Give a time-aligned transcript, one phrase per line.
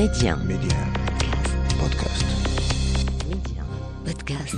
[0.00, 0.32] Média.
[0.36, 0.80] Média.
[1.76, 2.24] Podcast.
[3.28, 3.62] Média.
[4.06, 4.56] Podcast.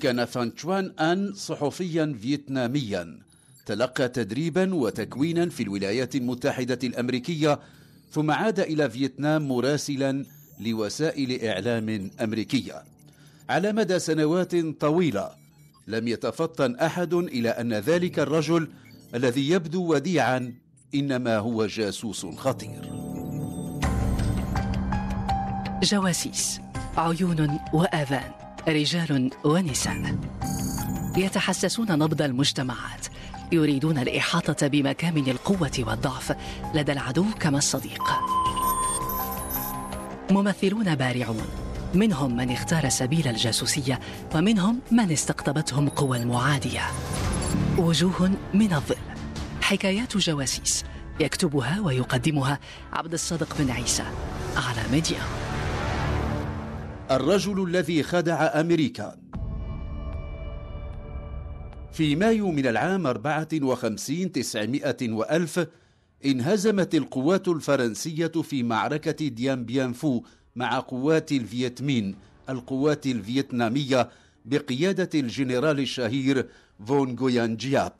[0.00, 3.18] كان فان تشوان أن صحفيا فيتناميا
[3.66, 7.60] تلقى تدريبا وتكوينا في الولايات المتحدة الأمريكية
[8.10, 10.24] ثم عاد إلى فيتنام مراسلا
[10.60, 12.82] لوسائل إعلام أمريكية
[13.48, 15.30] على مدى سنوات طويلة
[15.86, 18.68] لم يتفطن أحد إلى أن ذلك الرجل
[19.14, 20.54] الذي يبدو وديعا
[20.94, 23.05] إنما هو جاسوس خطير
[25.86, 26.60] جواسيس
[26.96, 28.30] عيون وآذان
[28.68, 30.16] رجال ونساء.
[31.16, 33.06] يتحسسون نبض المجتمعات
[33.52, 36.36] يريدون الإحاطة بمكامن القوة والضعف
[36.74, 38.02] لدى العدو كما الصديق.
[40.30, 41.46] ممثلون بارعون
[41.94, 44.00] منهم من اختار سبيل الجاسوسية
[44.34, 46.82] ومنهم من استقطبتهم قوى المعادية.
[47.78, 48.96] وجوه من الظل
[49.62, 50.84] حكايات جواسيس
[51.20, 52.58] يكتبها ويقدمها
[52.92, 54.04] عبد الصادق بن عيسى
[54.56, 55.45] على ميدي 1.
[57.10, 59.16] الرجل الذي خدع أمريكا.
[61.92, 65.66] في مايو من العام 54 تسعمائة وألف
[66.24, 70.22] انهزمت القوات الفرنسية في معركة ديان بيان فو
[70.56, 72.14] مع قوات الفيتمين
[72.48, 74.08] القوات الفيتنامية
[74.44, 76.46] بقيادة الجنرال الشهير
[76.86, 77.92] فو نغوين جياب.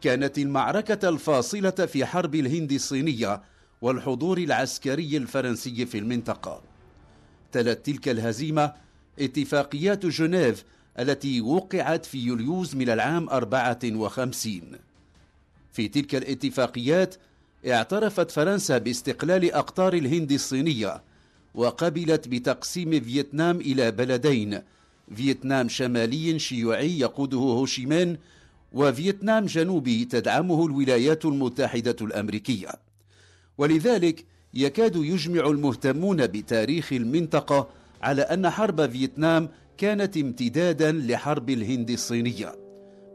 [0.00, 3.42] كانت المعركة الفاصلة في حرب الهند الصينية
[3.82, 6.77] والحضور العسكري الفرنسي في المنطقة.
[7.52, 8.72] تلت تلك الهزيمة
[9.18, 10.64] اتفاقيات جنيف
[10.98, 14.60] التي وقعت في يوليوز من العام 54
[15.72, 17.14] في تلك الاتفاقيات
[17.66, 21.02] اعترفت فرنسا باستقلال أقطار الهند الصينية
[21.54, 24.60] وقبلت بتقسيم فيتنام إلى بلدين
[25.16, 28.18] فيتنام شمالي شيوعي يقوده هوشيمين
[28.72, 32.68] وفيتنام جنوبي تدعمه الولايات المتحدة الأمريكية.
[33.58, 37.68] ولذلك يكاد يجمع المهتمون بتاريخ المنطقة
[38.02, 42.52] على أن حرب فيتنام كانت امتدادا لحرب الهند الصينية.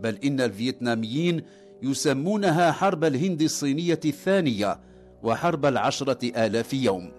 [0.01, 1.41] بل إن الفيتناميين
[1.83, 4.79] يسمونها حرب الهند الصينية الثانية
[5.23, 7.11] وحرب العشرة آلاف يوم.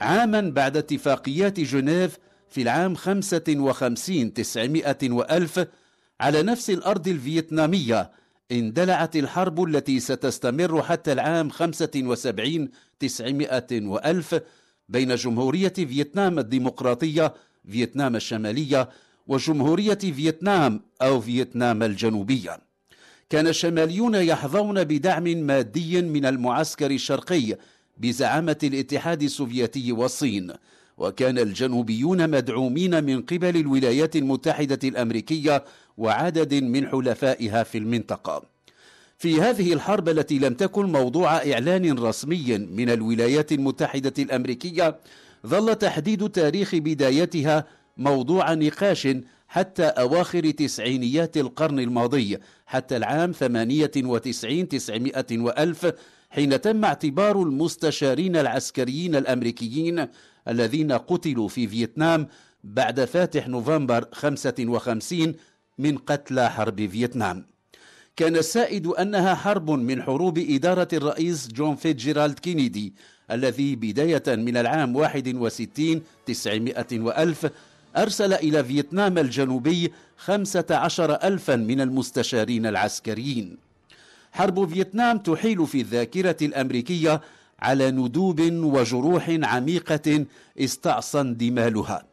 [0.00, 5.66] عاما بعد اتفاقيات جنيف في العام خمسة وخمسين تسعمائة وألف
[6.20, 8.10] على نفس الأرض الفيتنامية
[8.52, 12.68] اندلعت الحرب التي ستستمر حتى العام 75
[13.00, 14.40] تسعمائة وألف
[14.88, 17.34] بين جمهورية فيتنام الديمقراطية
[17.70, 18.88] فيتنام الشمالية
[19.26, 22.58] وجمهورية فيتنام أو فيتنام الجنوبية.
[23.30, 27.56] كان الشماليون يحظون بدعم مادي من المعسكر الشرقي
[27.98, 30.52] بزعامة الاتحاد السوفيتي والصين.
[31.00, 35.64] وكان الجنوبيون مدعومين من قبل الولايات المتحدة الأمريكية
[35.98, 38.42] وعدد من حلفائها في المنطقة.
[39.18, 44.96] في هذه الحرب التي لم تكن موضوع إعلان رسمي من الولايات المتحدة الأمريكية،
[45.46, 47.66] ظل تحديد تاريخ بدايتها
[47.96, 49.08] موضوع نقاش
[49.48, 55.92] حتى أواخر تسعينيات القرن الماضي حتى العام 98 تسعمائة وألف
[56.30, 60.06] حين تم اعتبار المستشارين العسكريين الأمريكيين
[60.50, 62.28] الذين قتلوا في فيتنام
[62.64, 65.34] بعد فاتح نوفمبر 55
[65.78, 67.46] من قتلى حرب فيتنام.
[68.16, 72.94] كان السائد أنها حرب من حروب إدارة الرئيس جون فيتجيرالد كينيدي
[73.30, 77.50] الذي بداية من العام 61 تسعمائة وألف
[77.96, 83.56] أرسل إلى فيتنام الجنوبي خمسة عشر ألفا من المستشارين العسكريين.
[84.32, 87.20] حرب فيتنام تحيل في الذاكرة الأمريكية
[87.62, 90.24] على ندوب وجروح عميقة
[90.58, 92.04] استعصى اندمالها.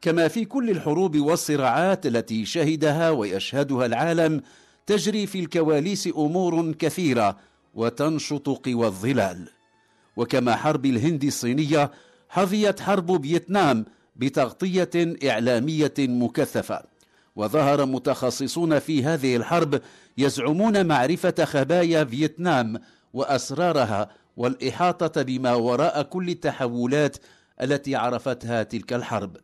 [0.00, 4.42] كما في كل الحروب والصراعات التي شهدها ويشهدها العالم
[4.86, 7.36] تجري في الكواليس أمور كثيرة
[7.74, 9.48] وتنشط قوى الظلال.
[10.16, 11.90] وكما حرب الهند الصينية
[12.28, 13.84] حظيت حرب فيتنام
[14.16, 14.90] بتغطية
[15.24, 16.82] إعلامية مكثفة.
[17.36, 19.80] وظهر متخصصون في هذه الحرب
[20.18, 22.80] يزعمون معرفة خبايا فيتنام
[23.12, 27.16] وأسرارها والإحاطة بما وراء كل التحولات
[27.62, 29.36] التي عرفتها تلك الحرب.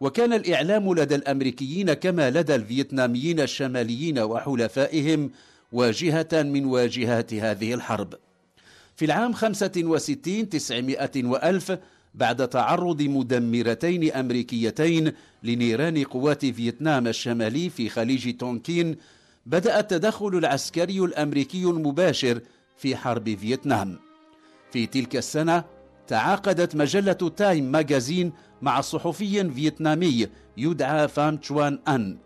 [0.00, 5.30] وكان الإعلام لدى الأمريكيين كما لدى الفيتناميين الشماليين وحلفائهم
[5.72, 8.14] واجهة من واجهات هذه الحرب.
[8.96, 11.78] في العام 65 تسعمائة وألف
[12.14, 15.12] بعد تعرض مدمرتين أمريكيتين
[15.42, 18.96] لنيران قوات فيتنام الشمالي في خليج تونكين
[19.46, 22.40] بدأ التدخل العسكري الأمريكي المباشر
[22.76, 24.05] في حرب فيتنام.
[24.76, 25.64] في تلك السنة
[26.06, 28.32] تعاقدت مجلة تايم ماجازين
[28.62, 30.26] مع صحفي فيتنامي
[30.56, 32.16] يدعى فام تشوان آن.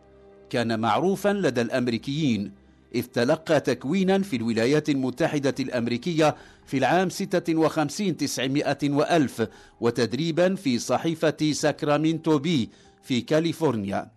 [0.51, 2.53] كان معروفا لدى الأمريكيين
[2.95, 6.37] إذ تلقى تكوينا في الولايات المتحدة الأمريكية
[6.67, 9.49] في العام 56 900 وألف
[9.81, 12.71] وتدريبا في صحيفة ساكرامينتو بي
[13.03, 14.11] في كاليفورنيا.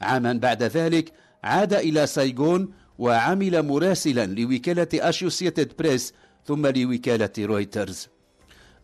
[0.00, 1.12] عاما بعد ذلك
[1.44, 2.68] عاد إلى سايغون
[2.98, 6.14] وعمل مراسلا لوكالة أشوسيتد بريس
[6.46, 8.08] ثم لوكالة رويترز.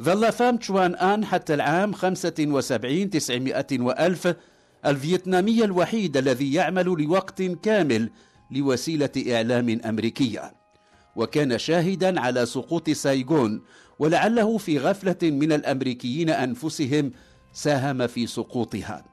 [0.02, 4.34] ظل فام تشوان آن حتى العام 75 900 وألف
[4.86, 8.10] الفيتنامي الوحيد الذي يعمل لوقت كامل
[8.50, 10.52] لوسيلة إعلام أمريكية.
[11.16, 13.62] وكان شاهدا على سقوط سايغون
[13.98, 17.12] ولعله في غفلة من الأمريكيين أنفسهم
[17.52, 19.04] ساهم في سقوطها.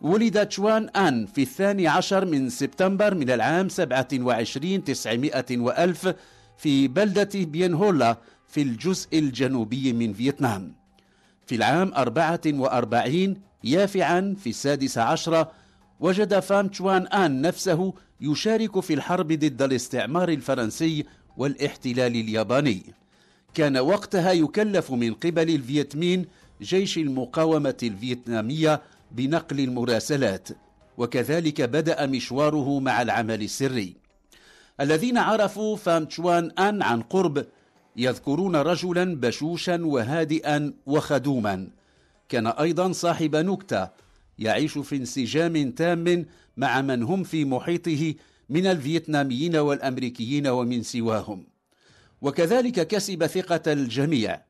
[0.00, 6.14] ولد تشوان آن في الثاني عشر من سبتمبر من العام 27 900 وألف
[6.60, 8.18] في بلدة بينهولا
[8.48, 10.72] في الجزء الجنوبي من فيتنام.
[11.46, 15.46] في العام 44 يافعا في السادس عشر
[16.00, 21.04] وجد فام تشوان آن نفسه يشارك في الحرب ضد الاستعمار الفرنسي
[21.36, 22.82] والاحتلال الياباني.
[23.54, 26.26] كان وقتها يكلف من قبل الفيتمين
[26.62, 30.48] جيش المقاومة الفيتنامية بنقل المراسلات
[30.98, 33.99] وكذلك بدأ مشواره مع العمل السري.
[34.80, 37.46] الذين عرفوا فام تشوان أن عن قرب
[37.96, 41.68] يذكرون رجلا بشوشا وهادئا وخدوما.
[42.28, 43.88] كان أيضا صاحب نكتة
[44.38, 48.14] يعيش في انسجام تام مع من هم في محيطه
[48.48, 51.46] من الفيتناميين والأمريكيين ومن سواهم.
[52.22, 54.40] وكذلك كسب ثقة الجميع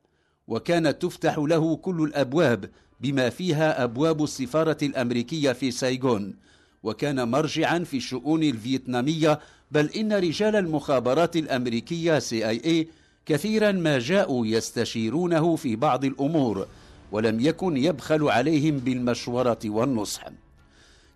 [0.48, 6.36] وكانت تفتح له كل الأبواب بما فيها أبواب السفارة الأمريكية في سايغون.
[6.82, 12.86] وكان مرجعا في الشؤون الفيتنامية بل إن رجال المخابرات الأمريكية CIA
[13.26, 16.66] كثيرا ما جاءوا يستشيرونه في بعض الأمور
[17.12, 20.22] ولم يكن يبخل عليهم بالمشورة والنصح.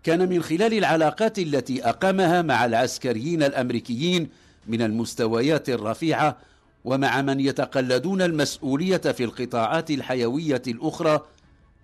[0.04, 4.28] كان من خلال العلاقات التي أقامها مع العسكريين الأمريكيين
[4.66, 6.36] من المستويات الرفيعة
[6.84, 11.20] ومع من يتقلدون المسؤولية في القطاعات الحيوية الأخرى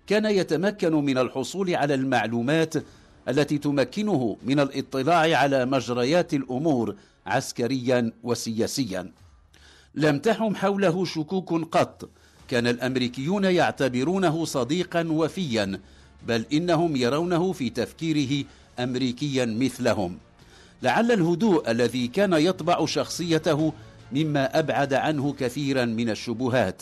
[0.07, 2.73] كان يتمكن من الحصول على المعلومات
[3.31, 6.95] التي تمكنه من الاطلاع على مجريات الأمور
[7.25, 9.11] عسكريا وسياسيا.
[9.95, 12.09] لم تحم حوله شكوك قط.
[12.47, 15.79] كان الأمريكيون يعتبرونه صديقا وفيا
[16.27, 18.45] بل إنهم يرونه في تفكيره
[18.79, 20.17] أمريكيا مثلهم.
[20.83, 23.73] لعل الهدوء الذي كان يطبع شخصيته
[24.11, 26.81] مما أبعد عنه كثيرا من الشبهات.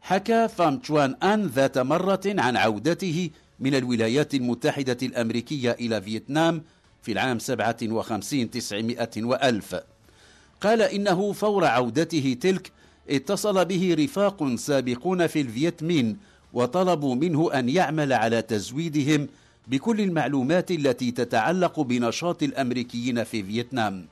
[0.00, 3.30] حكى فام تشوان آن ذات مرة عن عودته
[3.60, 6.62] من الولايات المتحدة الأمريكية إلى فيتنام
[7.02, 9.76] في العام 57 900 وألف.
[10.60, 12.72] قال إنه فور عودته تلك
[13.10, 16.16] اتصل به رفاق سابقون في الفيتمين
[16.52, 19.28] وطلبوا منه أن يعمل على تزويدهم
[19.68, 24.06] بكل المعلومات التي تتعلق بنشاط الأمريكيين في فيتنام.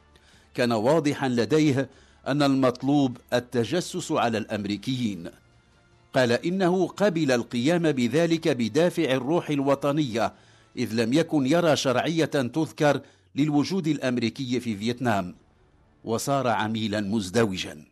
[0.55, 1.89] كان واضحا لديه
[2.27, 5.31] أن المطلوب التجسس على الأمريكيين.
[6.15, 10.35] قال إنه قبل القيام بذلك بدافع الروح الوطنية
[10.77, 13.01] إذ لم يكن يرى شرعية تذكر
[13.37, 15.35] للوجود الأمريكي في فيتنام.
[16.05, 17.85] وصار عميلا مزدوجا.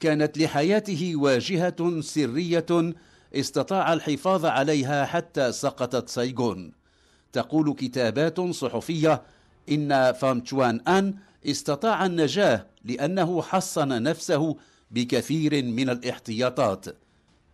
[0.00, 2.94] كانت لحياته واجهة سرية
[3.34, 6.72] استطاع الحفاظ عليها حتى سقطت سايغون.
[7.32, 9.22] تقول كتابات صحفية
[9.70, 11.14] إن فام تشوان أن
[11.46, 14.56] استطاع النجاة لأنه حصن نفسه
[14.90, 16.86] بكثير من الاحتياطات.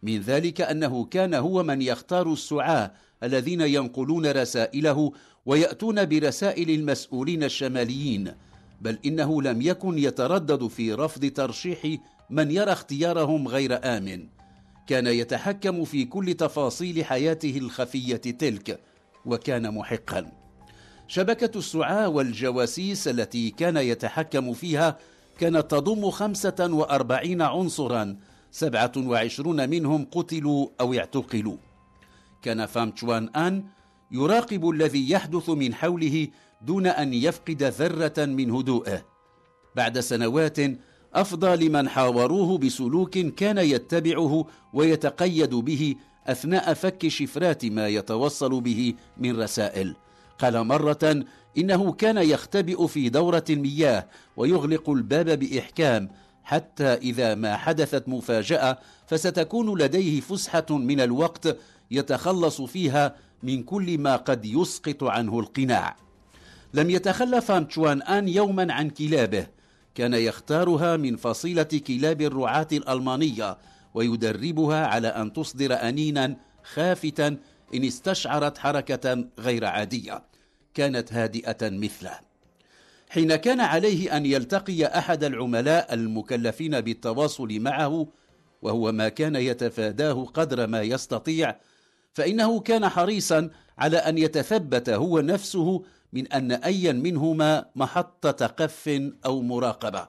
[0.02, 2.92] من ذلك أنه كان هو من يختار السعاة
[3.22, 5.12] الذين ينقلون رسائله
[5.46, 8.32] ويأتون برسائل المسؤولين الشماليين
[8.80, 11.96] بل إنه لم يكن يتردد في رفض ترشيح
[12.30, 14.26] من يرى اختيارهم غير آمن.
[14.86, 18.80] كان يتحكم في كل تفاصيل حياته الخفية تلك
[19.26, 20.32] وكان محقا.
[21.08, 24.98] شبكة السعاة والجواسيس التي كان يتحكم فيها
[25.38, 28.16] كانت تضم خمسة وأربعين عنصرا
[28.50, 31.56] سبعة وعشرون منهم قتلوا أو اعتقلوا.
[32.42, 33.64] كان فام تشوان آن
[34.10, 36.28] يراقب الذي يحدث من حوله
[36.62, 39.04] دون أن يفقد ذرة من هدوءه.
[39.76, 40.58] بعد سنوات
[41.14, 45.94] أفضى لمن حاوروه بسلوك كان يتبعه ويتقيد به
[46.26, 49.96] أثناء فك شفرات ما يتوصل به من رسائل.
[50.38, 51.24] قال مرة
[51.58, 56.08] إنه كان يختبئ في دورة المياه ويغلق الباب بإحكام
[56.46, 61.56] حتى إذا ما حدثت مفاجأة فستكون لديه فسحة من الوقت
[61.90, 65.96] يتخلص فيها من كل ما قد يسقط عنه القناع.
[66.74, 69.46] لم يتخلف تشوان آن يوما عن كلابه.
[69.94, 73.58] كان يختارها من فصيلة كلاب الرعاة الألمانية
[73.94, 76.36] ويدربها على أن تصدر أنينا
[76.74, 77.26] خافتا
[77.74, 80.22] إن استشعرت حركة غير عادية.
[80.74, 82.25] كانت هادئة مثله.
[83.10, 88.06] حين كان عليه أن يلتقي أحد العملاء المكلفين بالتواصل معه
[88.62, 91.56] وهو ما كان يتفاداه قدر ما يستطيع
[92.12, 99.42] فإنه كان حريصا على أن يتثبت هو نفسه من أن أيا منهما محطة قف أو
[99.42, 100.08] مراقبة.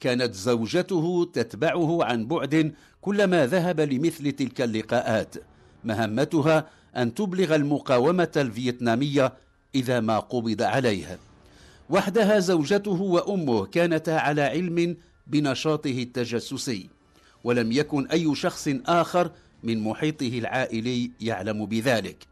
[0.00, 5.34] كانت زوجته تتبعه عن بعد كلما ذهب لمثل تلك اللقاءات
[5.84, 6.66] مهمتها
[6.96, 9.32] أن تبلغ المقاومة الفيتنامية
[9.74, 11.18] إذا ما قبض عليه.
[11.90, 16.88] وحدها زوجته وأمه كانتا على علم بنشاطه التجسسي
[17.44, 19.30] ولم يكن أي شخص آخر
[19.64, 22.26] من محيطه العائلي يعلم بذلك.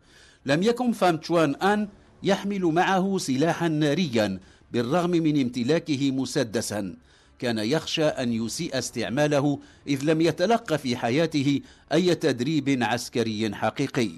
[0.46, 1.88] لم يكن فام تشوان أن
[2.22, 4.40] يحمل معه سلاحا ناريا
[4.72, 6.96] بالرغم من امتلاكه مسدسا.
[7.38, 11.60] كان يخشى أن يسيء استعماله إذ لم يتلق في حياته
[11.92, 14.10] أي تدريب عسكري حقيقي.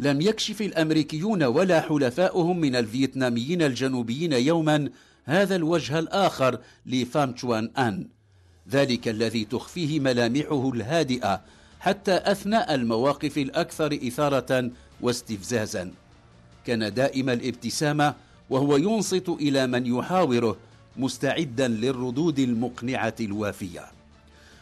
[0.00, 4.90] لم يكشف الأمريكيون ولا حلفاؤهم من الفيتناميين الجنوبيين يوما
[5.24, 8.06] هذا الوجه الآخر لفام تشوان أن.
[8.70, 11.40] ذلك الذي تخفيه ملامحه الهادئة
[11.80, 15.90] حتى أثناء المواقف الأكثر إثارة واستفزازا.
[16.66, 18.14] كان دائم الابتسامة
[18.50, 20.56] وهو ينصت إلى من يحاوره
[20.96, 23.84] مستعدا للردود المقنعة الوافية.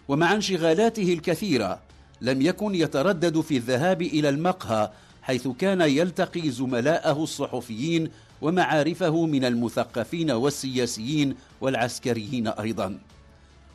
[0.08, 1.80] ومع انشغالاته الكثيرة
[2.20, 4.90] لم يكن يتردد في الذهاب إلى المقهى
[5.24, 8.10] حيث كان يلتقي زملاءه الصحفيين
[8.42, 12.98] ومعارفه من المثقفين والسياسيين والعسكريين أيضا.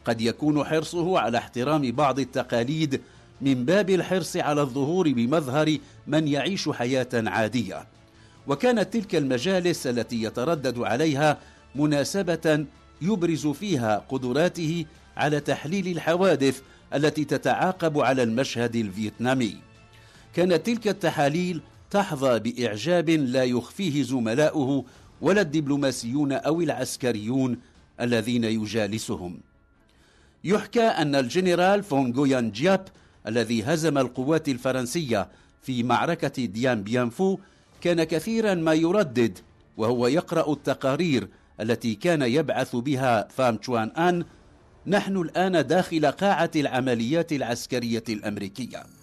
[0.05, 3.01] قد يكون حرصه على احترام بعض التقاليد
[3.41, 5.77] من باب الحرص على الظهور بمظهر
[6.07, 7.87] من يعيش حياة عادية.
[8.47, 11.37] وكانت تلك المجالس التي يتردد عليها
[11.75, 12.65] مناسبة
[13.01, 14.85] يبرز فيها قدراته
[15.17, 16.61] على تحليل الحوادث
[16.93, 19.68] التي تتعاقب على المشهد الفيتنامي.
[20.33, 24.85] كانت تلك التحاليل تحظى بإعجاب لا يخفيه زملاؤه
[25.21, 27.59] ولا الدبلوماسيون أو العسكريون
[28.01, 29.39] الذين يجالسهم.
[30.43, 32.87] يحكى أن الجنرال فو نغوين جياب
[33.27, 35.29] الذي هزم القوات الفرنسية
[35.61, 37.37] في معركة ديان بيانفو
[37.81, 39.39] كان كثيرا ما يردد
[39.77, 41.27] وهو يقرأ التقارير
[41.61, 44.25] التي كان يبعث بها فام تشوان آن
[44.87, 48.98] نحن الآن داخل قاعة العمليات العسكرية الأمريكية.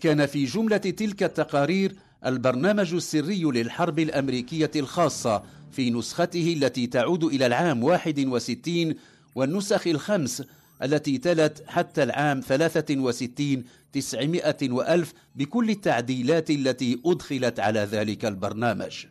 [0.00, 1.94] كان في جملة تلك التقارير
[2.26, 5.42] البرنامج السري للحرب الأمريكية الخاصة
[5.72, 8.94] في نسخته التي تعود إلى العام 61
[9.34, 10.42] والنسخ الخمس
[10.82, 19.06] التي تلت حتى العام 63 900 وألف بكل التعديلات التي أدخلت على ذلك البرنامج.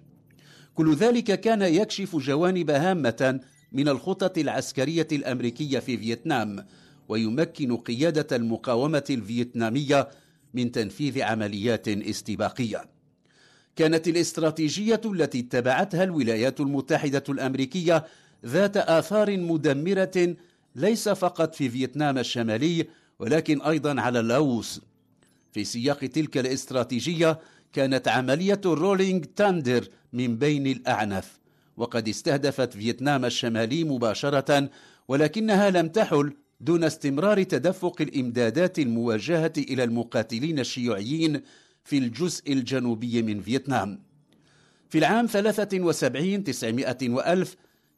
[0.76, 3.40] كل ذلك كان يكشف جوانب هامة
[3.72, 6.66] من الخطط العسكرية الأمريكية في فيتنام
[7.10, 10.10] ويمكن قيادة المقاومة الفيتنامية
[10.54, 12.86] من تنفيذ عمليات استباقية.
[13.76, 18.06] كانت الاستراتيجية التي اتبعتها الولايات المتحدة الأمريكية
[18.46, 20.36] ذات آثار مدمرة
[20.76, 22.88] ليس فقط في فيتنام الشمالي
[23.20, 24.82] ولكن أيضا على لاوس.
[25.52, 27.40] في سياق تلك الاستراتيجية
[27.74, 31.40] كانت عملية Rolling Thunder من بين الأعنف
[31.78, 34.70] وقد استهدفت فيتنام الشمالي مباشرة
[35.08, 41.42] ولكنها لم تحل دون استمرار تدفق الإمدادات الموجهة إلى المقاتلين الشيوعيين
[41.84, 44.00] في الجزء الجنوبي من فيتنام.
[44.90, 47.56] في العام 73 900 وألف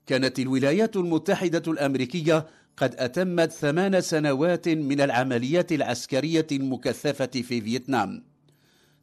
[0.07, 8.23] كانت الولايات المتحدة الأمريكية قد أتمت ثمان سنوات من العمليات العسكرية المكثفة في فيتنام.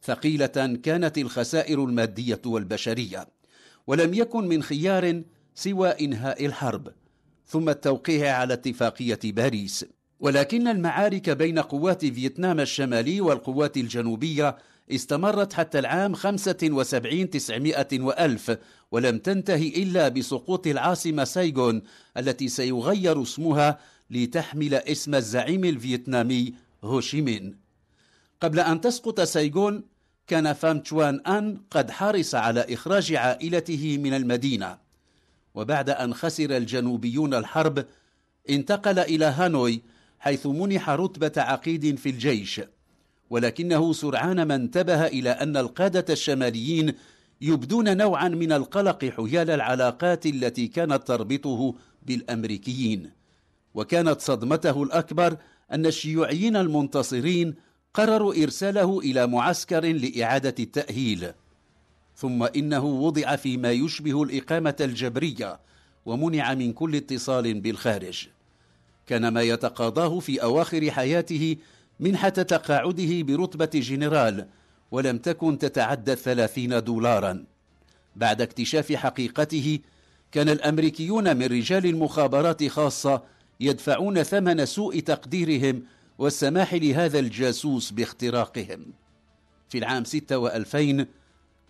[0.03, 3.27] ثقيلة كانت الخسائر المادية والبشرية
[3.87, 5.23] ولم يكن من خيار
[5.55, 6.93] سوى إنهاء الحرب.
[7.49, 9.85] ثم التوقيع على اتفاقية باريس.
[10.19, 14.57] ولكن المعارك بين قوات فيتنام الشمالي والقوات الجنوبية
[14.91, 18.57] استمرت حتى العام 75 900 وألف
[18.91, 21.81] ولم تنتهي إلا بسقوط العاصمة سايغون
[22.17, 23.79] التي سيغير اسمها
[24.09, 26.53] لتحمل اسم الزعيم الفيتنامي
[26.83, 27.57] هوشيمين.
[28.41, 29.83] قبل أن تسقط سايغون
[30.27, 34.88] كان فام تشوان أن قد حرص على إخراج عائلته من المدينة.
[35.59, 37.85] وبعد أن خسر الجنوبيون الحرب
[38.49, 39.81] انتقل إلى هانوي
[40.19, 42.61] حيث منح رتبة عقيد في الجيش.
[43.29, 46.93] ولكنه سرعان ما انتبه إلى أن القادة الشماليين
[47.41, 51.75] يبدون نوعا من القلق حيال العلاقات التي كانت تربطه
[52.05, 53.11] بالأمريكيين.
[53.73, 55.37] وكانت صدمته الأكبر
[55.71, 57.55] أن الشيوعيين المنتصرين
[57.93, 61.31] قرروا إرساله إلى معسكر لإعادة التأهيل.
[62.19, 65.59] ثم إنه وضع فيما يشبه الإقامة الجبرية
[66.05, 68.27] ومنع من كل اتصال بالخارج.
[69.07, 71.57] كان ما يتقاضاه في أواخر حياته
[71.99, 74.47] منحة تقاعده برتبة جنرال
[74.91, 77.45] ولم تكن تتعدى الثلاثين دولارا.
[78.15, 79.79] بعد اكتشاف حقيقته
[80.31, 83.23] كان الأمريكيون من رجال المخابرات خاصة
[83.59, 85.83] يدفعون ثمن سوء تقديرهم
[86.17, 88.85] والسماح لهذا الجاسوس باختراقهم.
[89.69, 91.05] في العام 6 وألفين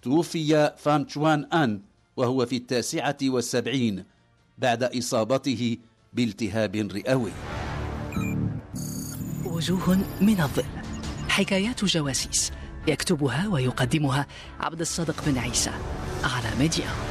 [0.02, 1.82] توفي فان تشوان أن
[2.18, 4.04] وهو في التاسعة والسبعين
[4.58, 5.78] بعد إصابته
[6.14, 7.32] بالتهاب رئوي.
[9.46, 10.64] وجوه من الظل.
[11.30, 12.52] حكايات جواسيس.
[12.88, 14.28] يكتبها ويقدمها
[14.60, 15.72] عبد الصادق بن عيسى
[16.24, 17.09] على ميديا.